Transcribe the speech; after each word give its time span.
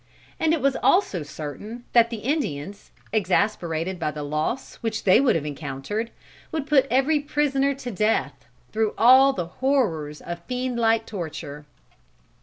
And 0.39 0.51
it 0.51 0.61
was 0.61 0.75
also 0.81 1.21
certain 1.21 1.83
that 1.93 2.09
the 2.09 2.21
Indians, 2.25 2.89
exasperated 3.13 3.99
by 3.99 4.09
the 4.09 4.23
loss 4.23 4.77
which 4.77 5.03
they 5.03 5.21
would 5.21 5.35
have 5.35 5.45
encountered, 5.45 6.09
would 6.51 6.65
put 6.65 6.87
every 6.89 7.19
prisoner 7.19 7.75
to 7.75 7.91
death, 7.91 8.45
through 8.71 8.95
all 8.97 9.31
the 9.31 9.45
horrors 9.45 10.19
of 10.19 10.41
fiendlike 10.47 11.05
torture. 11.05 11.67